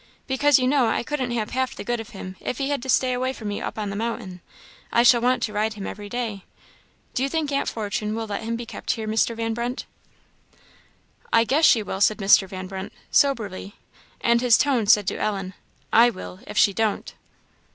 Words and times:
"Because 0.25 0.57
you 0.57 0.67
know 0.67 0.87
I 0.87 1.03
couldn't 1.03 1.29
have 1.29 1.51
half 1.51 1.75
the 1.75 1.83
good 1.83 1.99
of 1.99 2.09
him 2.09 2.35
if 2.39 2.57
he 2.57 2.69
had 2.69 2.81
to 2.81 2.89
stay 2.89 3.13
away 3.13 3.33
from 3.33 3.49
me 3.49 3.61
up 3.61 3.77
on 3.77 3.91
the 3.91 3.95
mountain. 3.95 4.41
I 4.91 5.03
shall 5.03 5.21
want 5.21 5.43
to 5.43 5.53
ride 5.53 5.75
him 5.75 5.85
every 5.85 6.09
day. 6.09 6.43
Do 7.13 7.21
you 7.21 7.29
think 7.29 7.51
aunt 7.51 7.69
Fortune 7.69 8.15
will 8.15 8.25
let 8.25 8.41
him 8.41 8.55
be 8.55 8.65
kept 8.65 8.93
here, 8.93 9.07
Mr. 9.07 9.35
Van 9.35 9.53
Brunt?" 9.53 9.85
"I 11.31 11.43
guess 11.43 11.65
she 11.65 11.83
will," 11.83 12.01
said 12.01 12.17
Mr. 12.17 12.47
Van 12.49 12.65
Brunt, 12.65 12.93
soberly, 13.11 13.75
and 14.19 14.41
his 14.41 14.57
tone 14.57 14.87
said 14.87 15.05
to 15.05 15.17
Ellen, 15.19 15.53
"I 15.93 16.09
will, 16.09 16.39
if 16.47 16.57
she 16.57 16.73
don't." 16.73 17.13